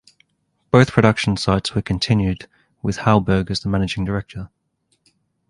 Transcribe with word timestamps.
Both 0.71 0.93
production 0.93 1.37
sites 1.37 1.75
were 1.75 1.83
continued 1.83 2.47
with 2.81 2.97
Hauberg 3.01 3.51
as 3.51 3.59
the 3.59 3.69
managing 3.69 4.03
director. 4.03 4.49